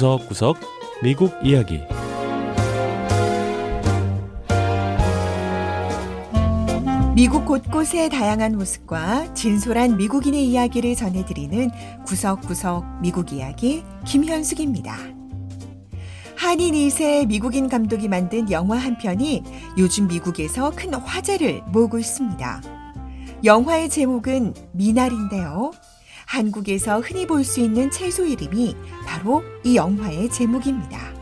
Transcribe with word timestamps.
구석구석 0.00 0.56
미국 1.02 1.30
이야기 1.44 1.82
미국 7.14 7.44
곳곳의 7.44 8.08
다양한 8.08 8.56
모습과 8.56 9.34
진솔한 9.34 9.98
미국인의 9.98 10.46
이야기를 10.46 10.96
전해드리는 10.96 11.70
구석구석 12.06 13.02
미국 13.02 13.30
이야기 13.34 13.84
김현숙입니다. 14.06 14.96
한인 16.34 16.72
2세 16.72 17.26
미국인 17.26 17.68
감독이 17.68 18.08
만든 18.08 18.50
영화 18.50 18.78
한 18.78 18.96
편이 18.96 19.42
요즘 19.76 20.08
미국에서 20.08 20.70
큰 20.70 20.94
화제를 20.94 21.60
모으고 21.66 21.98
있습니다. 21.98 22.62
영화의 23.44 23.90
제목은 23.90 24.54
미나리인데요. 24.72 25.72
한국에서 26.30 27.00
흔히 27.00 27.26
볼 27.26 27.44
수 27.44 27.58
있는 27.58 27.90
채소 27.90 28.24
이름이 28.24 28.76
바로 29.04 29.42
이 29.64 29.74
영화의 29.74 30.30
제목입니다. 30.30 31.12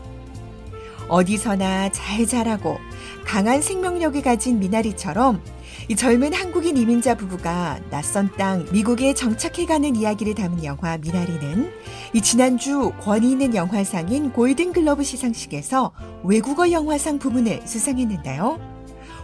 어디서나 1.07 1.89
잘 1.89 2.27
자라고 2.27 2.77
강한 3.25 3.59
생명력을 3.59 4.21
가진 4.21 4.59
미나리처럼 4.59 5.41
이 5.87 5.95
젊은 5.95 6.31
한국인 6.33 6.77
이민자 6.77 7.15
부부가 7.15 7.79
낯선 7.89 8.29
땅 8.37 8.67
미국에 8.71 9.15
정착해가는 9.15 9.95
이야기를 9.95 10.35
담은 10.35 10.63
영화 10.63 10.97
미나리는 10.97 11.71
이 12.13 12.21
지난주 12.21 12.91
권위 13.01 13.31
있는 13.31 13.55
영화상인 13.55 14.31
골든글러브 14.31 15.03
시상식에서 15.03 15.91
외국어 16.23 16.69
영화상 16.71 17.17
부문을 17.17 17.61
수상했는데요. 17.65 18.78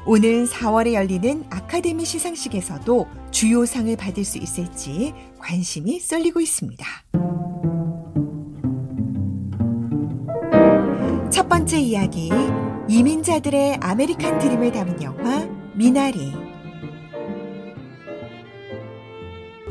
오는 0.08 0.46
4월에 0.46 0.94
열리는 0.94 1.44
아카데미 1.50 2.06
시상식에서도 2.06 3.08
주요 3.32 3.66
상을 3.66 3.96
받을 3.98 4.24
수 4.24 4.38
있을지 4.38 5.16
관심이 5.40 6.00
쏠리고 6.00 6.42
있습니다. 6.42 6.86
첫 11.32 11.50
번째 11.50 11.80
이야기, 11.80 12.30
이민자들의 12.88 13.80
아메리칸 13.82 14.38
드림을 14.38 14.72
담은 14.72 15.02
영화 15.02 15.50
미나리. 15.74 16.34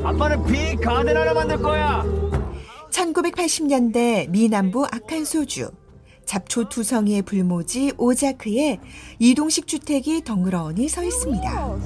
아빠는 0.03 0.45
big 0.45 0.81
garden 0.81 1.15
하나 1.15 1.33
만들 1.33 1.57
거야. 1.61 2.03
1980년대 2.91 4.29
미남부 4.29 4.85
아칸소주. 4.85 5.71
잡초 6.25 6.69
투성이의 6.69 7.21
불모지 7.23 7.93
오자크에 7.97 8.79
이동식 9.19 9.67
주택이 9.67 10.23
덩그러니 10.23 10.89
서 10.89 11.03
있습니다. 11.03 11.77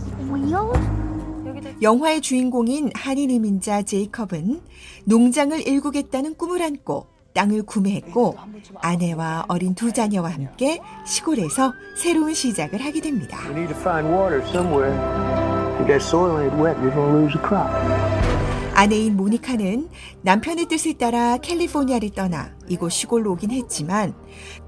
영화의 1.81 2.21
주인공인 2.21 2.91
한인 2.93 3.29
이민자 3.29 3.83
제이컵은 3.83 4.61
농장을 5.05 5.67
일구겠다는 5.67 6.35
꿈을 6.35 6.61
안고 6.61 7.07
땅을 7.33 7.63
구매했고 7.63 8.35
아내와 8.81 9.45
어린 9.47 9.75
두 9.75 9.91
자녀와 9.93 10.31
함께 10.31 10.81
시골에서 11.05 11.73
새로운 11.95 12.33
시작을 12.33 12.83
하게 12.83 13.01
됩니다. 13.01 13.37
아내인 18.79 19.17
모니카는 19.17 19.89
남편의 20.21 20.69
뜻을 20.69 20.97
따라 20.97 21.35
캘리포니아를 21.35 22.11
떠나 22.11 22.55
이곳 22.69 22.91
시골로 22.91 23.33
오긴 23.33 23.51
했지만 23.51 24.15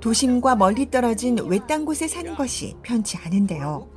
도심과 0.02 0.58
멀리 0.58 0.92
떨어진 0.92 1.38
외딴 1.42 1.86
곳에 1.86 2.10
사는 2.10 2.36
것이 2.36 2.76
편치 2.84 3.16
않은데요. 3.16 3.90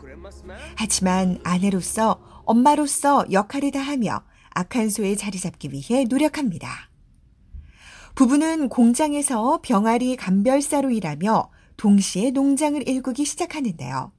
하지만 0.77 1.41
아내로서 1.43 2.21
엄마로서 2.45 3.27
역할을 3.33 3.73
다하며 3.73 4.23
아칸소에 4.51 5.17
자리 5.17 5.41
잡기 5.41 5.73
위해 5.73 6.05
노력합니다. 6.05 6.91
부부는 8.15 8.69
공장에서 8.69 9.59
병아리 9.65 10.15
감별사로 10.15 10.93
일하며 10.93 11.51
동시에 11.77 12.31
농장을 12.31 12.89
일구기 12.89 13.25
시작하는데요. 13.25 14.12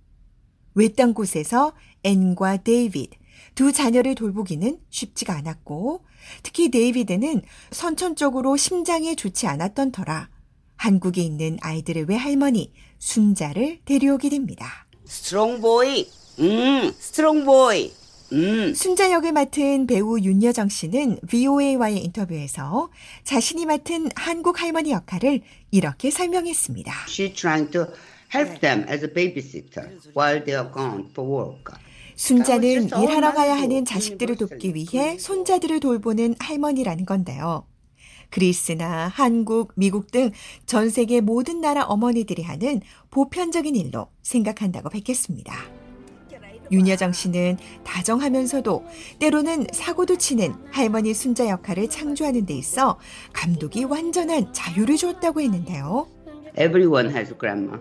외딴 0.73 1.13
곳에서 1.13 1.71
앤과 2.03 2.63
데이비드, 2.63 3.15
두 3.55 3.71
자녀를 3.71 4.15
돌보기는 4.15 4.79
쉽지가 4.89 5.35
않았고 5.35 6.05
특히 6.43 6.69
데이비드는 6.69 7.41
선천적으로 7.71 8.57
심장이 8.57 9.15
좋지 9.15 9.47
않았던 9.47 9.91
터라 9.91 10.29
한국에 10.77 11.21
있는 11.21 11.57
아이들의 11.61 12.05
외할머니 12.07 12.73
순자를 12.99 13.79
데려오게 13.85 14.29
됩니다. 14.29 14.87
Strong 15.05 15.61
boy. 15.61 16.09
음, 16.39 16.93
strong 16.97 17.45
boy. 17.45 17.93
음. 18.33 18.73
순자 18.73 19.11
역을 19.11 19.31
맡은 19.31 19.85
배우 19.85 20.19
윤여정 20.19 20.69
씨는 20.69 21.19
VOA와의 21.27 22.03
인터뷰에서 22.03 22.89
자신이 23.23 23.65
맡은 23.65 24.09
한국 24.15 24.61
할머니 24.61 24.91
역할을 24.91 25.41
이렇게 25.71 26.09
설명했습니다. 26.09 26.91
She 27.07 27.33
trying 27.33 27.71
to 27.71 27.85
help 28.33 28.59
them 28.59 28.85
as 28.89 29.05
a 29.05 29.13
babysitter 29.13 29.89
while 30.15 30.43
they 30.43 30.59
are 30.59 30.71
gone 30.73 31.05
for 31.11 31.29
work. 31.29 31.73
순자는 32.15 32.89
일하러 33.01 33.33
가야 33.33 33.55
하는 33.57 33.85
자식들을 33.85 34.37
돕기 34.37 34.73
위해 34.73 35.17
손자들을 35.17 35.79
돌보는 35.79 36.35
할머니라는 36.39 37.05
건데요. 37.05 37.65
그리스나 38.31 39.07
한국, 39.07 39.71
미국 39.75 40.11
등 40.11 40.31
전 40.65 40.89
세계 40.89 41.21
모든 41.21 41.61
나라 41.61 41.83
어머니들이 41.83 42.43
하는 42.43 42.81
보편적인 43.11 43.75
일로 43.75 44.07
생각한다고 44.23 44.89
밝혔습니다. 44.89 45.53
윤여정 46.71 47.13
씨는 47.13 47.57
다정하면서도 47.83 48.83
때로는 49.19 49.67
사고도 49.71 50.17
치는 50.17 50.55
할머니 50.71 51.13
순자 51.13 51.47
역할을 51.47 51.89
창조하는 51.89 52.47
데 52.47 52.55
있어 52.55 52.97
감독이 53.33 53.83
완전한 53.83 54.51
자유를 54.51 54.97
줬다고 54.97 55.41
했는데요. 55.41 56.07
Everyone 56.57 57.09
has 57.11 57.31
grandma. 57.37 57.77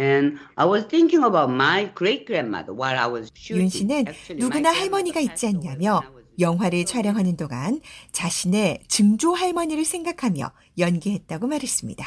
And 0.00 0.38
I 0.56 0.64
was 0.64 0.86
thinking 0.88 1.22
about 1.22 1.52
my 1.52 1.92
great 1.94 2.24
grandmother 2.24 2.72
while 2.72 2.98
I 2.98 3.06
was 3.06 3.30
shooting. 3.36 3.64
윤 3.64 3.68
씨는 3.68 4.04
누구나 4.38 4.72
할머니가 4.72 5.20
있지 5.20 5.46
않냐며 5.46 6.02
영화를 6.38 6.86
촬영하는 6.86 7.36
동안 7.36 7.80
자신의 8.12 8.84
증조 8.88 9.34
할머니를 9.34 9.84
생각하며 9.84 10.52
연기했다고 10.78 11.46
말했습니다. 11.48 12.06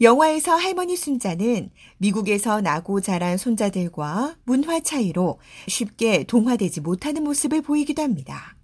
영화에서 0.00 0.56
할머니 0.56 0.96
순자는 0.96 1.70
미국에서 1.98 2.60
나고 2.60 3.00
자란 3.00 3.36
손자들과 3.36 4.36
문화 4.44 4.80
차이로 4.80 5.38
쉽게 5.68 6.24
동화되지 6.24 6.80
못하는 6.80 7.22
모습을 7.22 7.60
보이기도 7.62 8.02
합니다. 8.02 8.56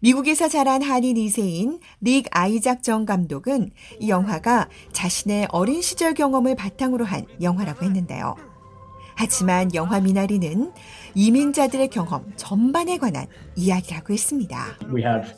미국에서 0.00 0.48
자란 0.48 0.82
한인 0.82 1.16
2세인 1.16 1.80
릭 2.02 2.26
아이작 2.30 2.82
정 2.82 3.06
감독은 3.06 3.70
이 4.00 4.08
영화가 4.10 4.68
자신의 4.92 5.48
어린 5.50 5.80
시절 5.80 6.12
경험을 6.14 6.54
바탕으로 6.54 7.04
한 7.04 7.24
영화라고 7.40 7.84
했는데요. 7.84 8.34
하지만 9.14 9.74
영화 9.74 9.98
미나리는 9.98 10.70
이민자들의 11.14 11.88
경험 11.88 12.30
전반에 12.36 12.98
관한 12.98 13.26
이야기라고 13.56 14.12
했습니다. 14.12 14.76
we 14.92 15.02
have 15.02 15.32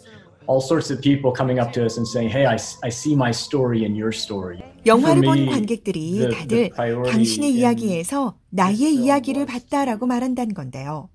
all 0.51 0.61
sorts 0.61 0.93
of 0.93 1.01
people 1.01 1.33
coming 1.37 1.61
up 1.61 1.73
to 1.73 1.85
us 1.85 1.97
and 1.97 2.09
saying, 2.11 2.35
"Hey, 2.35 2.45
I, 2.45 2.57
I 2.83 2.89
see 2.89 3.15
my 3.15 3.31
story 3.31 3.85
in 3.85 3.93
your 3.93 4.11
story." 4.13 4.59
영화를 4.85 5.23
본 5.23 5.47
관객들이 5.47 6.29
다들 6.33 6.71
당신의 6.71 7.55
이야기에서 7.55 8.37
나의 8.51 8.93
이야기를 8.97 9.47
봤다라고 9.47 10.07
말한다는 10.07 10.55
건데요. 10.55 11.09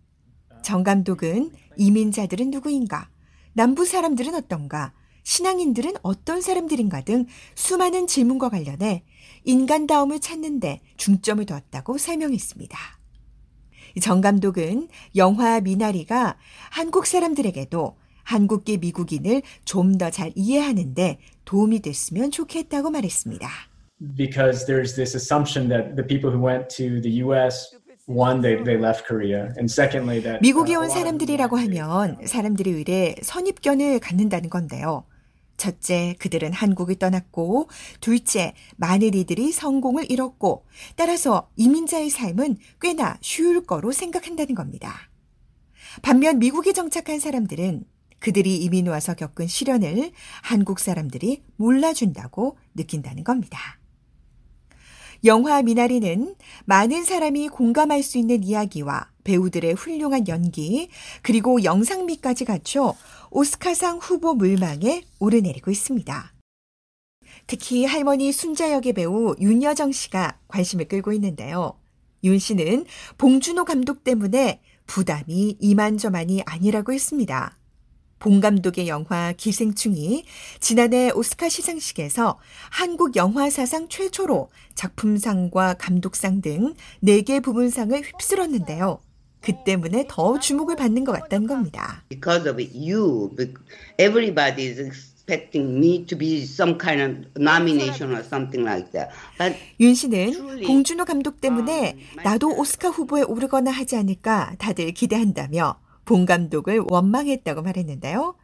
정 0.61 0.83
감독은 0.83 1.51
이민자들은 1.75 2.49
누구인가? 2.51 3.09
남부 3.53 3.85
사람들은 3.85 4.33
어떤가? 4.35 4.93
신앙인들은 5.23 5.93
어떤 6.01 6.41
사람들인가 6.41 7.01
등 7.01 7.25
수많은 7.55 8.07
질문과 8.07 8.49
관련해 8.49 9.03
인간다움을 9.45 10.19
찾는데 10.19 10.81
중점을 10.97 11.45
두었다고 11.45 11.97
설명했습니다. 11.97 12.77
정 14.01 14.21
감독은 14.21 14.89
영화 15.15 15.61
미나리가 15.61 16.37
한국 16.71 17.05
사람들에게도 17.05 17.95
한국계 18.23 18.77
미국인을 18.77 19.43
좀 19.65 19.97
더 19.97 20.09
잘 20.09 20.31
이해하는데 20.35 21.19
도움이 21.45 21.81
됐으면 21.81 22.31
좋겠다고 22.31 22.89
말했습니다. 22.89 23.47
because 24.17 24.65
there's 24.65 24.95
this 24.95 25.15
assumption 25.15 25.69
that 25.69 25.95
the 25.95 26.03
people 26.03 26.29
who 26.31 26.41
went 26.43 26.67
to 26.67 26.99
the 27.01 27.21
U.S. 27.23 27.69
one 28.07 28.41
they, 28.41 28.61
they 28.63 28.77
left 28.77 29.05
Korea, 29.07 29.53
and 29.57 29.71
secondly 29.71 30.21
that 30.21 30.41
미국에 30.41 30.75
uh, 30.75 30.83
온 30.83 30.89
사람들이라고 30.89 31.57
하면 31.57 32.25
사람들이 32.25 32.71
의뢰 32.71 33.15
선입견을 33.21 33.99
갖는다는 33.99 34.49
건데요. 34.49 35.05
첫째, 35.55 36.15
그들은 36.19 36.51
한국을 36.51 36.95
떠났고, 36.95 37.69
둘째, 38.01 38.53
많은 38.75 39.13
이들이 39.13 39.51
성공을 39.51 40.09
잃었고, 40.11 40.65
따라서 40.95 41.49
이민자의 41.55 42.09
삶은 42.09 42.57
꽤나 42.81 43.17
쉬울 43.21 43.63
거로 43.65 43.91
생각한다는 43.91 44.55
겁니다. 44.55 44.93
반면 46.01 46.39
미국에 46.39 46.73
정착한 46.73 47.19
사람들은 47.19 47.83
그들이 48.19 48.57
이민 48.57 48.87
와서 48.87 49.13
겪은 49.13 49.47
시련을 49.47 50.11
한국 50.41 50.79
사람들이 50.79 51.43
몰라준다고 51.57 52.57
느낀다는 52.73 53.23
겁니다. 53.23 53.82
영화 55.25 55.61
미나리는 55.61 56.35
많은 56.65 57.05
사람이 57.05 57.47
공감할 57.47 58.03
수 58.03 58.17
있는 58.17 58.43
이야기와 58.43 59.09
배우들의 59.23 59.73
훌륭한 59.73 60.27
연기, 60.27 60.89
그리고 61.21 61.63
영상미까지 61.63 62.43
갖춰 62.43 62.93
오스카상 63.31 63.99
후보 63.99 64.33
물망에 64.33 65.03
오르내리고 65.19 65.71
있습니다. 65.71 66.33
특히 67.47 67.85
할머니 67.85 68.33
순자 68.33 68.71
역의 68.73 68.93
배우 68.93 69.35
윤여정 69.39 69.93
씨가 69.93 70.39
관심을 70.49 70.89
끌고 70.89 71.13
있는데요. 71.13 71.79
윤 72.25 72.37
씨는 72.37 72.85
봉준호 73.17 73.63
감독 73.63 74.03
때문에 74.03 74.61
부담이 74.87 75.57
이만저만이 75.59 76.43
아니라고 76.45 76.91
했습니다. 76.91 77.57
봉 78.23 78.39
감독의 78.39 78.87
영화 78.87 79.33
기생충이 79.33 80.23
지난해 80.61 81.11
오스카 81.11 81.49
시상식에서 81.49 82.39
한국 82.69 83.17
영화 83.17 83.49
사상 83.49 83.89
최초로 83.89 84.49
작품상과 84.75 85.73
감독상 85.73 86.39
등 86.39 86.73
4개 87.03 87.43
부문상을 87.43 88.01
휩쓸었는데요. 88.01 89.01
그 89.41 89.51
때문에 89.65 90.05
더 90.07 90.39
주목을 90.39 90.77
받는 90.77 91.03
것 91.03 91.11
같다는 91.11 91.47
겁니다. 91.47 92.05
Because 92.07 92.49
of 92.49 92.63
you, 92.73 93.29
everybody 93.99 94.69
is 94.69 94.79
expecting 94.79 95.77
me 95.77 96.05
to 96.05 96.17
be 96.17 96.43
some 96.43 96.77
kind 96.77 97.01
of 97.01 97.27
nomination 97.37 98.13
or 98.13 98.23
something 98.23 98.65
like 98.65 98.91
that. 98.93 99.11
But 99.37 99.57
윤 99.81 99.93
씨는 99.93 100.61
봉준호 100.65 101.03
감독 101.03 101.41
때문에 101.41 101.97
나도 102.23 102.57
오스카 102.57 102.87
후보에 102.87 103.23
오르거나 103.23 103.69
하지 103.69 103.97
않을까 103.97 104.55
다들 104.59 104.93
기대한다며 104.93 105.82
봉 106.05 106.25
감독을 106.25 106.83
원망했다고 106.87 107.61
말했는데요. 107.61 108.35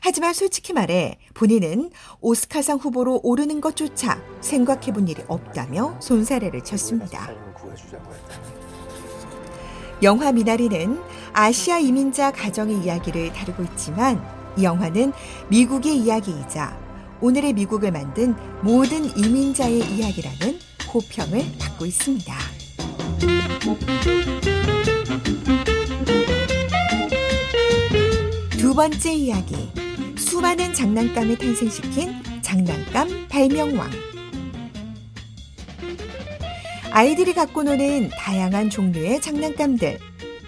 하지만 0.00 0.32
솔직히 0.32 0.72
말해 0.72 1.18
본인은 1.34 1.90
오스카상 2.20 2.78
후보로 2.78 3.20
오르는 3.22 3.60
것조차 3.60 4.20
생각해 4.40 4.92
본 4.92 5.08
일이 5.08 5.22
없다며 5.28 5.96
손사래를 6.00 6.62
쳤습니다. 6.64 7.30
영화 10.02 10.32
미나리는 10.32 11.00
아시아 11.32 11.78
이민자 11.78 12.32
가정의 12.32 12.84
이야기를 12.84 13.32
다루고 13.32 13.62
있지만 13.64 14.22
이 14.56 14.64
영화는 14.64 15.12
미국의 15.48 15.98
이야기이자 15.98 16.78
오늘의 17.20 17.54
미국을 17.54 17.92
만든 17.92 18.34
모든 18.62 19.04
이민자의 19.16 19.78
이야기라는 19.78 20.58
호평을 20.92 21.44
받고 21.58 21.86
있습니다. 21.86 22.34
두 28.76 28.82
번째 28.82 29.14
이야기. 29.14 29.54
수많은 30.18 30.74
장난감을 30.74 31.38
탄생시킨 31.38 32.12
장난감 32.42 33.08
발명왕. 33.30 33.90
아이들이 36.90 37.32
갖고 37.32 37.62
노는 37.62 38.10
다양한 38.10 38.68
종류의 38.68 39.22
장난감들. 39.22 39.98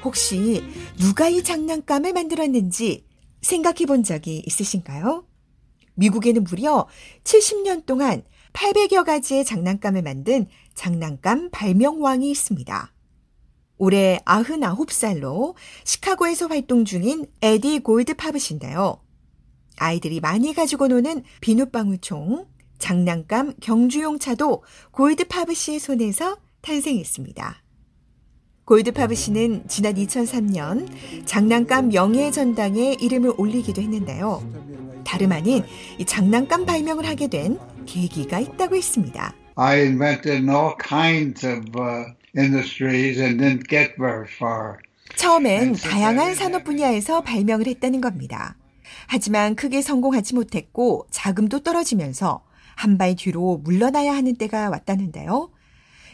혹시 0.05 0.63
누가 0.99 1.31
이 1.31 1.43
장난감을 1.43 2.13
만들었는지 2.13 3.07
생각해 3.41 3.87
본 3.87 4.03
적이 4.03 4.43
있으신가요? 4.45 5.25
미국에는 5.95 6.45
무려 6.45 6.87
70년 7.25 7.87
동안 7.87 8.25
800여 8.53 9.07
가지의 9.07 9.47
장난감을 9.47 10.03
만든 10.03 10.49
장난감 10.75 11.49
발명왕이 11.51 12.31
있습니다. 12.31 12.93
올해 13.79 14.19
99살로 14.25 15.55
시카고에서 15.85 16.49
활동 16.49 16.85
중인 16.85 17.27
에디 17.41 17.81
골드 17.81 18.15
파브신데요. 18.15 19.01
아이들이 19.79 20.21
많이 20.21 20.53
가지고 20.53 20.89
노는 20.89 21.23
비눗방울총, 21.41 22.47
장난감 22.79 23.55
경주용 23.61 24.19
차도 24.19 24.63
골드 24.91 25.29
파브시의 25.29 25.79
손에서 25.79 26.39
탄생했습니다. 26.61 27.63
골드 28.65 28.93
파브시는 28.93 29.67
지난 29.69 29.95
2003년 29.95 30.89
장난감 31.25 31.89
명예 31.89 32.31
전당에 32.31 32.97
이름을 33.01 33.33
올리기도 33.39 33.81
했는데요. 33.81 34.43
다름 35.07 35.33
아닌 35.33 35.65
이 35.99 36.05
장난감 36.05 36.67
발명을 36.67 37.07
하게 37.07 37.29
된 37.29 37.59
계기가 37.87 38.41
있다고 38.41 38.77
했습니다. 38.77 39.35
I 39.55 39.81
invented 39.81 40.47
all 40.51 40.75
kinds 40.79 41.47
of 41.47 41.65
uh, 41.81 42.18
industries 42.37 43.21
and 43.21 43.43
didn't 43.43 43.69
get 43.69 43.95
very 43.99 44.27
far. 44.29 44.77
처음엔 45.17 45.75
다양한 45.75 46.35
산업 46.35 46.65
분야에서 46.65 47.23
발명을 47.23 47.67
했다는 47.67 48.01
겁니다. 48.01 48.57
하지만 49.07 49.55
크게 49.55 49.81
성공하지 49.83 50.35
못했고 50.35 51.07
자금도 51.11 51.61
떨어지면서 51.61 52.45
한 52.77 52.97
발 52.99 53.17
뒤로 53.17 53.59
물러나야 53.65 54.15
하는 54.15 54.37
때가 54.37 54.71
왔다는데요. 54.71 55.51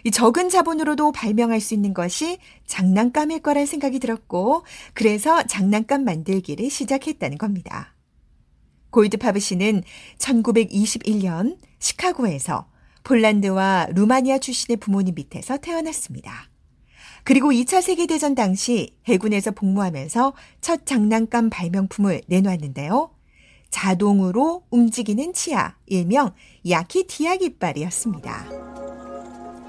이 0.05 0.11
적은 0.11 0.49
자본으로도 0.49 1.13
발명할 1.13 1.61
수 1.61 1.75
있는 1.75 1.93
것이 1.95 2.39
장난감일 2.67 3.41
거란 3.41 3.67
생각이 3.67 3.99
들었고 3.99 4.65
그래서 4.93 5.43
장난감 5.45 6.05
만들기를 6.05 6.71
시작했다는 6.71 7.39
겁니다. 7.39 7.95
골드파브시는 8.91 9.83
1921년 10.19 11.59
시카고에서 11.79 12.67
폴란드와 13.05 13.89
루마니아 13.95 14.39
출신의 14.39 14.79
부모님 14.79 15.15
밑에서 15.15 15.59
태어났습니다. 15.59 16.51
그리고 17.23 17.51
2차 17.53 17.81
세계대전 17.81 18.35
당시 18.35 18.97
해군에서 19.07 19.53
복무하면서 19.53 20.35
첫 20.61 20.85
장난감 20.85 21.49
발명품을 21.49 22.23
내놓았는데요. 22.27 23.11
자동으로 23.71 24.63
움직이는 24.71 25.33
치아, 25.33 25.75
일명 25.87 26.33
야키티아 26.69 27.37
깃발이었습니다. 27.37 28.47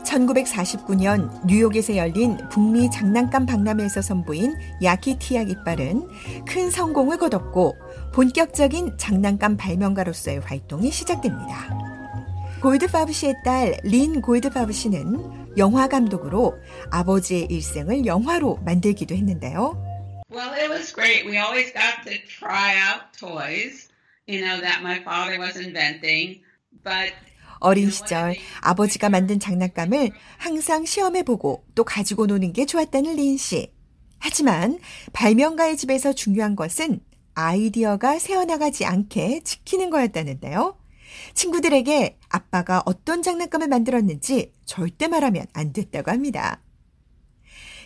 1949년 0.04 1.46
뉴욕에서 1.48 1.98
열린 1.98 2.38
북미 2.52 2.90
장난감 2.92 3.46
박람회에서 3.46 4.02
선보인 4.02 4.54
야키티아 4.84 5.46
깃발은 5.46 6.08
큰 6.46 6.70
성공을 6.70 7.18
거뒀고 7.18 7.76
본격적인 8.14 8.98
장난감 8.98 9.58
발명가로서의 9.58 10.40
활동이 10.42 10.92
시작됩니다. 10.92 11.85
골드파브시의 12.66 13.44
딸린 13.44 14.24
골드파브시는 14.24 15.56
영화 15.60 15.88
감독으로 15.88 16.58
아버지의 16.90 17.46
일생을 17.52 18.08
영화로 18.08 18.58
만들기도 18.66 19.14
했는데요. 19.14 19.78
Well, 20.32 20.52
it 20.52 20.72
was 20.72 20.92
great. 20.92 21.28
We 21.28 21.38
always 21.38 21.72
got 21.72 22.02
to 22.06 22.18
try 22.26 22.74
out 22.82 23.14
toys, 23.16 23.90
you 24.28 24.42
know, 24.44 24.60
that 24.62 24.82
my 24.82 25.00
father 25.02 25.40
was 25.40 25.60
inventing. 25.60 26.42
But 26.84 27.14
어린 27.60 27.92
시절 27.92 28.36
아버지가 28.62 29.10
만든 29.10 29.40
장난감을 29.40 30.10
항상 30.38 30.86
시험해 30.86 31.22
보고 31.22 31.64
또 31.76 31.84
가지고 31.84 32.26
노는 32.26 32.52
게 32.52 32.66
좋았다는 32.66 33.16
린 33.16 33.38
씨. 33.38 33.72
하지만 34.18 34.80
발명가의 35.14 35.78
집에서 35.78 36.14
중요한 36.14 36.56
것은 36.56 37.00
아이디어가 37.36 38.18
새어나가지 38.18 38.86
않게 38.86 39.42
지키는 39.44 39.92
거였다는데요. 39.92 40.80
친구들에게 41.34 42.17
아빠가 42.29 42.81
어떤 42.86 43.22
장난감을 43.24 43.67
만들었는지 43.67 44.51
절대 44.65 45.07
말하면 45.07 45.45
안 45.53 45.74
됐다고 45.74 46.12
합니다. 46.12 46.62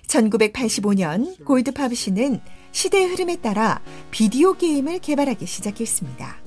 1985년 0.08 1.44
골드파브시는 1.46 2.42
시대의 2.72 3.08
흐름에 3.10 3.38
따라 3.38 3.82
비디오 4.12 4.54
게임을 4.54 5.00
개발하기 5.00 5.46
시작했습니다. 5.46 6.38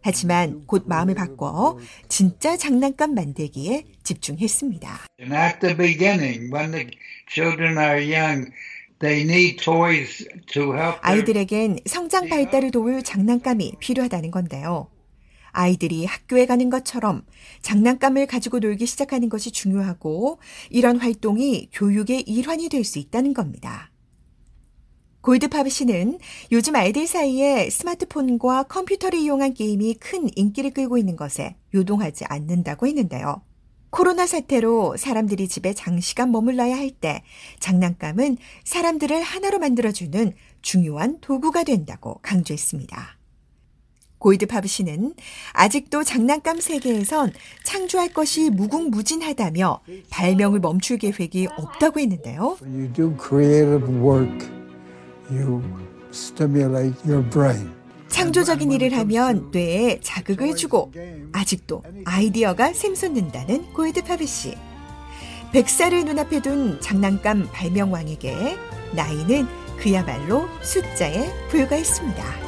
하지만 0.00 0.62
곧 0.66 0.84
마음을 0.86 1.14
바꿔 1.14 1.78
진짜 2.08 2.56
장난감 2.56 3.14
만들기에 3.14 3.84
집중했습니다. 4.04 5.00
And 5.20 5.34
at 5.34 5.58
the 5.60 5.76
beginning, 5.76 6.54
when 6.54 6.70
the 6.70 6.86
children 7.28 7.76
are 7.76 8.00
young, 8.00 8.50
they 9.00 9.22
need 9.22 9.62
toys 9.62 10.24
to 10.52 10.72
help. 10.72 11.00
their- 11.00 11.00
아이들에겐 11.02 11.80
성장 11.86 12.28
발달을 12.28 12.70
도울 12.70 13.02
장난감이 13.02 13.74
필요하다는 13.80 14.30
건데요. 14.30 14.88
아이들이 15.58 16.04
학교에 16.04 16.46
가는 16.46 16.70
것처럼 16.70 17.24
장난감을 17.62 18.26
가지고 18.26 18.60
놀기 18.60 18.86
시작하는 18.86 19.28
것이 19.28 19.50
중요하고 19.50 20.38
이런 20.70 20.98
활동이 20.98 21.68
교육의 21.72 22.22
일환이 22.22 22.68
될 22.68 22.84
수 22.84 23.00
있다는 23.00 23.34
겁니다. 23.34 23.90
골드파브시는 25.20 26.18
요즘 26.52 26.76
아이들 26.76 27.06
사이에 27.08 27.68
스마트폰과 27.70 28.62
컴퓨터를 28.64 29.18
이용한 29.18 29.54
게임이 29.54 29.94
큰 29.94 30.30
인기를 30.36 30.70
끌고 30.70 30.96
있는 30.96 31.16
것에 31.16 31.56
요동하지 31.74 32.24
않는다고 32.28 32.86
했는데요. 32.86 33.42
코로나 33.90 34.26
사태로 34.26 34.96
사람들이 34.96 35.48
집에 35.48 35.74
장시간 35.74 36.30
머물러야 36.30 36.76
할 36.76 36.90
때 36.92 37.22
장난감은 37.58 38.36
사람들을 38.64 39.20
하나로 39.22 39.58
만들어주는 39.58 40.32
중요한 40.62 41.18
도구가 41.20 41.64
된다고 41.64 42.20
강조했습니다. 42.22 43.17
골드 44.18 44.46
파브시는 44.46 45.14
아직도 45.52 46.04
장난감 46.04 46.60
세계에선 46.60 47.32
창조할 47.64 48.12
것이 48.12 48.50
무궁무진하다며 48.50 49.80
발명을 50.10 50.60
멈출 50.60 50.98
계획이 50.98 51.48
없다고 51.56 52.00
했는데요. 52.00 52.58
When 52.62 52.80
you 52.80 52.92
do 52.92 53.16
creative 53.20 53.88
work, 54.02 54.48
you 55.30 55.62
stimulate 56.12 56.96
your 57.06 57.28
brain. 57.30 57.70
창조적인 58.08 58.72
일을 58.72 58.96
하면 58.96 59.50
뇌에 59.52 60.00
자극을 60.02 60.56
주고 60.56 60.92
아직도 61.32 61.82
아이디어가 62.04 62.72
샘솟는다는 62.72 63.72
골드 63.74 64.02
파브시. 64.04 64.56
백살을 65.52 66.04
눈앞에 66.04 66.42
둔 66.42 66.80
장난감 66.80 67.48
발명왕에게 67.52 68.56
나이는 68.94 69.46
그야말로 69.78 70.48
숫자에 70.62 71.30
불과했습니다. 71.48 72.47